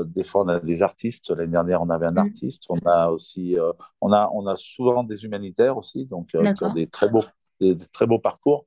Des 0.06 0.24
fois, 0.24 0.44
on 0.44 0.48
a 0.48 0.60
des 0.60 0.82
artistes. 0.82 1.30
L'année 1.30 1.52
dernière, 1.52 1.82
on 1.82 1.90
avait 1.90 2.06
un 2.06 2.12
mmh. 2.12 2.18
artiste. 2.18 2.64
On 2.68 2.78
a 2.86 3.08
aussi, 3.08 3.56
on 4.00 4.12
a, 4.12 4.30
on 4.32 4.46
a 4.46 4.56
souvent 4.56 5.04
des 5.04 5.24
humanitaires 5.24 5.76
aussi, 5.76 6.06
donc 6.06 6.28
qui 6.28 6.36
ont 6.36 6.72
des 6.74 6.86
très 6.88 7.08
beaux, 7.08 7.24
des, 7.60 7.74
des 7.74 7.86
très 7.86 8.06
beaux 8.06 8.18
parcours. 8.18 8.66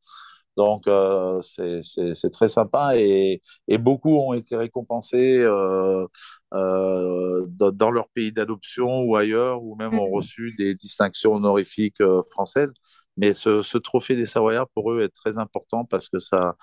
Donc, 0.58 0.88
euh, 0.88 1.42
c'est 1.42 2.30
très 2.32 2.50
sympa 2.50 2.98
et, 2.98 3.42
et, 3.68 3.78
beaucoup 3.78 4.18
ont 4.18 4.34
été 4.34 4.56
récompensés 4.58 5.40
euh, 5.40 6.06
euh, 6.54 7.46
dans, 7.48 7.92
leur 7.92 8.10
pays 8.10 8.32
d'adoption 8.34 9.04
ou 9.04 9.16
ailleurs, 9.16 9.64
ou 9.64 9.76
même 9.76 9.98
ont 9.98 10.08
mhm. 10.08 10.14
reçu 10.14 10.54
des 10.58 10.76
distinctions 10.76 11.34
honorifiques 11.34 12.02
euh, 12.02 12.22
françaises. 12.32 12.74
Mais 13.18 13.34
ce, 13.34 13.62
ce, 13.62 13.78
trophée 13.78 14.16
des 14.16 14.26
Savoyards, 14.26 14.70
pour 14.70 14.92
eux, 14.92 15.02
est 15.04 15.10
très 15.10 15.38
important 15.38 15.86
parce 15.86 16.10
que 16.10 16.20
ça, 16.20 16.56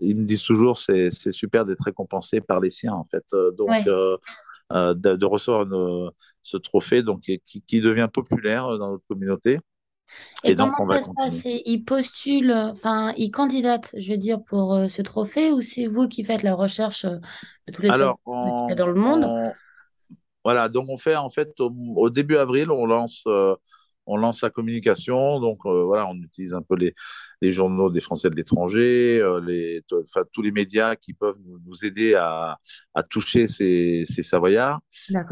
ils 0.00 0.16
me 0.16 0.24
disent 0.24 0.42
toujours, 0.42 0.76
c'est 0.76 1.10
super 1.30 1.64
d'être 1.66 1.84
récompensé 1.84 2.40
par 2.40 2.60
les 2.60 2.70
siens, 2.70 2.94
en 2.94 3.06
fait. 3.10 3.24
Euh, 3.34 3.50
donc, 3.52 3.68
ouais. 3.68 3.84
de, 3.84 4.18
de, 4.94 5.26
recevoir 5.26 5.62
une, 5.62 6.10
ce 6.42 6.56
trophée 6.56 7.02
donc, 7.02 7.22
qui, 7.22 7.40
qui 7.62 7.80
devient 7.80 8.08
populaire 8.12 8.78
dans 8.78 8.92
notre 8.92 9.06
communauté. 9.08 9.58
Et, 10.44 10.54
comment 10.54 10.84
ça 10.84 11.02
se 11.02 11.10
passe? 11.10 11.42
Ils 11.44 11.84
postulent, 11.84 12.52
enfin, 12.52 13.12
ils 13.16 13.30
candidatent, 13.30 13.94
je 13.96 14.12
veux 14.12 14.18
dire, 14.18 14.42
pour 14.42 14.74
euh, 14.74 14.88
ce 14.88 15.02
trophée 15.02 15.52
ou 15.52 15.60
c'est 15.60 15.86
vous 15.86 16.08
qui 16.08 16.24
faites 16.24 16.42
la 16.42 16.54
recherche 16.54 17.04
euh, 17.04 17.16
de 17.66 17.72
tous 17.72 17.82
les 17.82 17.90
Alors, 17.90 18.18
on, 18.24 18.74
dans 18.74 18.86
le 18.86 18.94
monde? 18.94 19.24
on- 19.24 19.52
voilà, 20.44 20.68
donc 20.68 20.88
on 20.88 20.96
fait 20.96 21.16
en 21.16 21.28
fait 21.28 21.50
au, 21.60 21.70
au 21.96 22.08
début 22.08 22.36
avril, 22.36 22.70
on 22.70 22.86
lance, 22.86 23.22
euh, 23.26 23.54
on 24.08 24.16
lance 24.16 24.42
la 24.42 24.50
communication. 24.50 25.40
Donc 25.40 25.58
euh, 25.66 25.84
voilà, 25.84 26.08
on 26.08 26.16
utilise 26.16 26.54
un 26.54 26.62
peu 26.62 26.74
les, 26.76 26.94
les 27.42 27.50
journaux 27.52 27.90
des 27.90 28.00
Français 28.00 28.30
de 28.30 28.34
l'étranger, 28.34 29.20
euh, 29.20 29.40
les, 29.40 29.82
enfin, 29.92 30.24
tous 30.32 30.42
les 30.42 30.50
médias 30.52 30.96
qui 30.96 31.14
peuvent 31.14 31.38
nous, 31.44 31.58
nous 31.66 31.84
aider 31.84 32.14
à, 32.14 32.58
à 32.94 33.02
toucher 33.02 33.46
ces, 33.48 34.04
ces 34.06 34.22
Savoyards. 34.22 34.80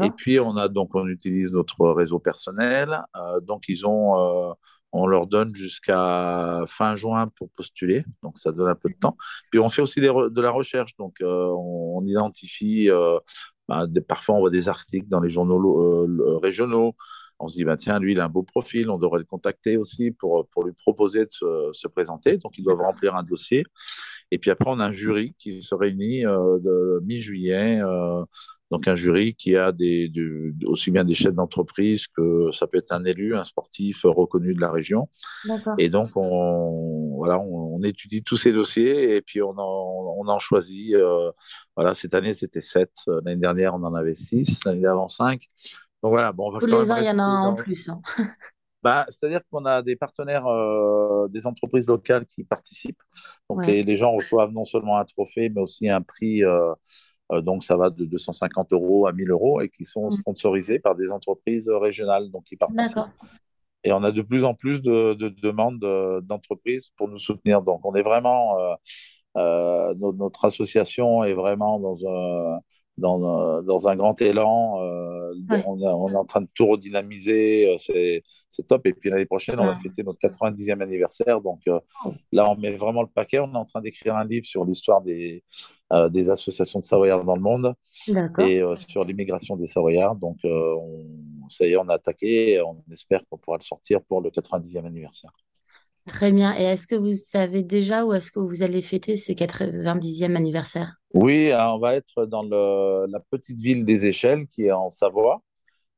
Et 0.05 0.11
puis 0.11 0.39
on 0.39 0.55
a 0.57 0.67
donc 0.69 0.95
on 0.95 1.07
utilise 1.07 1.51
notre 1.51 1.89
réseau 1.89 2.19
personnel. 2.19 2.87
Euh, 3.15 3.39
donc 3.41 3.65
ils 3.67 3.85
ont, 3.85 4.55
on 4.93 5.05
leur 5.07 5.27
donne 5.27 5.53
jusqu'à 5.55 6.63
fin 6.67 6.95
juin 6.95 7.29
pour 7.35 7.49
postuler. 7.57 8.05
Donc 8.23 8.37
ça 8.37 8.51
donne 8.51 8.69
un 8.69 8.75
peu 8.75 8.89
de 8.89 8.97
temps. 8.99 9.17
Puis 9.51 9.59
on 9.59 9.69
fait 9.69 9.81
aussi 9.81 9.99
des 9.99 10.07
de 10.07 10.41
la 10.41 10.51
recherche. 10.51 10.95
Donc 10.97 11.15
on, 11.21 11.95
on 11.97 12.05
identifie. 12.05 12.89
bah, 13.67 13.85
des- 13.87 14.01
parfois, 14.01 14.35
on 14.35 14.39
voit 14.39 14.49
des 14.49 14.69
articles 14.69 15.07
dans 15.07 15.19
les 15.19 15.29
journaux 15.29 16.07
régionaux 16.41 16.95
on 17.39 17.47
se 17.47 17.55
dit, 17.55 17.63
bah, 17.63 17.77
tiens, 17.77 17.99
lui, 17.99 18.13
il 18.13 18.19
a 18.19 18.25
un 18.25 18.29
beau 18.29 18.43
profil, 18.43 18.89
on 18.89 18.97
devrait 18.97 19.19
le 19.19 19.25
contacter 19.25 19.77
aussi 19.77 20.11
pour, 20.11 20.47
pour 20.49 20.63
lui 20.63 20.73
proposer 20.73 21.25
de 21.25 21.31
se, 21.31 21.69
se 21.73 21.87
présenter. 21.87 22.37
Donc, 22.37 22.57
ils 22.57 22.63
doivent 22.63 22.81
remplir 22.81 23.15
un 23.15 23.23
dossier. 23.23 23.63
Et 24.31 24.39
puis 24.39 24.51
après, 24.51 24.69
on 24.69 24.79
a 24.79 24.85
un 24.85 24.91
jury 24.91 25.35
qui 25.37 25.61
se 25.61 25.75
réunit 25.75 26.25
euh, 26.25 26.59
de 26.59 27.01
mi-juillet. 27.05 27.79
Euh, 27.81 28.23
donc, 28.71 28.87
un 28.87 28.95
jury 28.95 29.33
qui 29.33 29.55
a 29.55 29.71
des, 29.71 30.09
du, 30.09 30.53
aussi 30.65 30.91
bien 30.91 31.05
des 31.05 31.13
chefs 31.13 31.33
d'entreprise 31.33 32.07
que 32.07 32.51
ça 32.51 32.67
peut 32.67 32.79
être 32.79 32.91
un 32.91 33.05
élu, 33.05 33.35
un 33.35 33.45
sportif 33.45 34.01
reconnu 34.03 34.53
de 34.53 34.59
la 34.59 34.71
région. 34.71 35.07
Et 35.77 35.89
donc, 35.89 36.09
on, 36.15 37.15
voilà, 37.15 37.39
on, 37.39 37.77
on, 37.77 37.83
étudie 37.83 38.23
tous 38.23 38.35
ces 38.35 38.51
dossiers 38.51 39.15
et 39.15 39.21
puis 39.21 39.41
on 39.41 39.57
en, 39.57 40.15
on 40.17 40.27
en 40.27 40.39
choisit. 40.39 40.95
Euh, 40.95 41.31
voilà, 41.77 41.93
cette 41.93 42.13
année, 42.13 42.33
c'était 42.33 42.61
sept. 42.61 42.91
L'année 43.07 43.39
dernière, 43.39 43.75
on 43.75 43.83
en 43.83 43.93
avait 43.93 44.15
six. 44.15 44.59
L'année 44.65 44.81
d'avant, 44.81 45.07
cinq. 45.07 45.47
Donc 46.07 46.13
voilà, 46.13 46.31
bon, 46.31 46.47
on 46.47 46.51
va 46.51 46.59
Tous 46.59 46.67
les 46.67 46.89
ans, 46.89 46.95
il 46.95 47.03
y 47.03 47.09
en 47.09 47.19
a 47.19 47.23
un 47.23 47.47
en 47.47 47.55
plus. 47.55 47.89
Hein. 47.89 48.01
Bah, 48.83 49.05
C'est-à-dire 49.09 49.41
qu'on 49.51 49.65
a 49.65 49.81
des 49.81 49.97
partenaires, 49.97 50.45
euh, 50.47 51.27
des 51.29 51.47
entreprises 51.47 51.87
locales 51.87 52.25
qui 52.25 52.45
participent. 52.45 53.01
Donc 53.49 53.59
ouais. 53.59 53.67
les, 53.67 53.83
les, 53.83 53.95
gens 53.97 54.13
reçoivent 54.13 54.51
non 54.51 54.63
seulement 54.63 54.97
un 54.97 55.03
trophée, 55.03 55.49
mais 55.49 55.59
aussi 55.59 55.89
un 55.89 56.01
prix. 56.01 56.45
Euh, 56.45 56.73
euh, 57.33 57.41
donc 57.41 57.65
ça 57.65 57.75
va 57.75 57.89
de 57.89 58.05
250 58.05 58.71
euros 58.71 59.07
à 59.07 59.11
1000 59.11 59.31
euros 59.31 59.59
et 59.59 59.67
qui 59.67 59.83
sont 59.83 60.09
sponsorisés 60.11 60.79
par 60.79 60.95
des 60.95 61.11
entreprises 61.11 61.67
régionales 61.67 62.29
donc 62.29 62.45
qui 62.45 62.55
participent. 62.55 62.99
Et 63.83 63.91
on 63.91 64.03
a 64.03 64.11
de 64.11 64.21
plus 64.21 64.45
en 64.45 64.53
plus 64.53 64.81
de, 64.81 65.15
de, 65.15 65.27
de 65.27 65.41
demandes 65.41 65.79
d'entreprises 66.23 66.91
pour 66.95 67.09
nous 67.09 67.17
soutenir. 67.17 67.63
Donc 67.63 67.83
on 67.83 67.93
est 67.95 68.03
vraiment, 68.03 68.55
notre, 69.35 70.17
notre, 70.17 70.45
association 70.45 71.25
est 71.25 71.33
vraiment 71.33 71.79
dans 71.79 72.07
un 72.07 72.59
dans, 72.97 73.61
dans 73.61 73.87
un 73.87 73.95
grand 73.95 74.19
élan. 74.21 74.81
Euh, 74.81 75.33
ouais. 75.49 75.63
on, 75.65 75.81
a, 75.81 75.93
on, 75.93 76.09
est 76.09 76.15
en 76.15 76.25
train 76.25 76.41
de 76.41 76.47
tout 76.53 76.67
redynamiser. 76.67 77.75
C'est, 77.77 78.23
c'est 78.49 78.67
top. 78.67 78.85
Et 78.87 78.93
puis 78.93 79.09
l'année 79.09 79.25
prochaine, 79.25 79.59
on 79.59 79.65
va 79.65 79.75
fêter 79.75 80.03
notre 80.03 80.19
90e 80.19 80.81
anniversaire. 80.81 81.41
Donc 81.41 81.61
euh, 81.67 81.79
là, 82.31 82.49
on 82.49 82.55
met 82.55 82.71
vraiment 82.71 83.01
le 83.01 83.07
paquet. 83.07 83.39
On 83.39 83.53
est 83.53 83.57
en 83.57 83.65
train 83.65 83.81
d'écrire 83.81 84.15
un 84.15 84.25
livre 84.25 84.45
sur 84.45 84.65
l'histoire 84.65 85.01
des, 85.01 85.43
euh, 85.93 86.09
des 86.09 86.29
associations 86.29 86.79
de 86.79 86.85
Savoyards 86.85 87.23
dans 87.23 87.35
le 87.35 87.41
monde 87.41 87.73
et 88.39 88.61
sur 88.75 89.03
l'immigration 89.03 89.55
des 89.55 89.67
Savoyards. 89.67 90.15
Donc 90.15 90.37
on, 90.43 91.07
ça 91.49 91.65
y 91.65 91.71
est, 91.71 91.77
on 91.77 91.87
a 91.89 91.93
attaqué. 91.93 92.53
Et 92.53 92.61
on 92.61 92.83
espère 92.91 93.21
qu'on 93.29 93.37
pourra 93.37 93.57
le 93.57 93.63
sortir 93.63 94.01
pour 94.01 94.21
le 94.21 94.29
90e 94.29 94.85
anniversaire. 94.85 95.31
Très 96.07 96.31
bien. 96.31 96.57
Et 96.57 96.63
est-ce 96.63 96.87
que 96.87 96.95
vous 96.95 97.11
savez 97.11 97.63
déjà 97.63 98.05
où 98.05 98.13
est-ce 98.13 98.31
que 98.31 98.39
vous 98.39 98.63
allez 98.63 98.81
fêter 98.81 99.17
ce 99.17 99.33
90e 99.33 100.35
anniversaire? 100.35 100.95
Oui, 101.13 101.51
on 101.53 101.79
va 101.79 101.95
être 101.95 102.25
dans 102.25 102.43
le, 102.43 103.05
la 103.11 103.19
petite 103.19 103.59
ville 103.59 103.85
des 103.85 104.05
Échelles 104.05 104.47
qui 104.47 104.65
est 104.65 104.71
en 104.71 104.89
Savoie, 104.89 105.41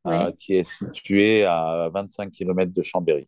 euh, 0.07 0.31
qui 0.37 0.55
est 0.55 0.69
située 0.69 1.45
à 1.45 1.89
25 1.93 2.31
km 2.31 2.73
de 2.73 2.81
Chambéry. 2.81 3.27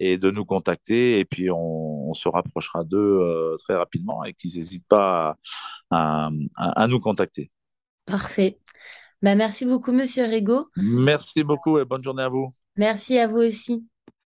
et 0.00 0.18
de 0.18 0.30
nous 0.30 0.44
contacter. 0.44 1.20
Et 1.20 1.24
puis, 1.24 1.50
on, 1.50 2.10
on 2.10 2.14
se 2.14 2.28
rapprochera 2.28 2.82
d'eux 2.84 2.98
euh, 2.98 3.56
très 3.58 3.76
rapidement 3.76 4.24
et 4.24 4.34
qu'ils 4.34 4.56
n'hésitent 4.56 4.88
pas 4.88 5.36
à, 5.90 6.30
à- 6.56 6.82
à 6.82 6.86
nous 6.88 7.00
contacter. 7.00 7.50
Parfait. 8.06 8.58
Ben, 9.22 9.36
merci 9.36 9.66
beaucoup, 9.66 9.92
Monsieur 9.92 10.24
Rigaud. 10.24 10.68
Merci 10.76 11.44
beaucoup 11.44 11.78
et 11.78 11.84
bonne 11.84 12.02
journée 12.02 12.22
à 12.22 12.28
vous. 12.28 12.52
Merci 12.76 13.18
à 13.18 13.28
vous 13.28 13.38
aussi. 13.38 13.86